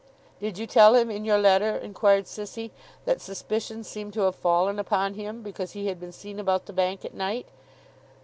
'Did 0.39 0.57
you 0.57 0.65
tell 0.65 0.95
him 0.95 1.11
in 1.11 1.23
your 1.23 1.37
letter,' 1.37 1.77
inquired 1.77 2.25
Sissy, 2.25 2.71
'that 3.05 3.21
suspicion 3.21 3.83
seemed 3.83 4.13
to 4.13 4.21
have 4.21 4.33
fallen 4.35 4.79
upon 4.79 5.13
him, 5.13 5.43
because 5.43 5.73
he 5.73 5.85
had 5.85 5.99
been 5.99 6.11
seen 6.11 6.39
about 6.39 6.65
the 6.65 6.73
Bank 6.73 7.05
at 7.05 7.13
night? 7.13 7.45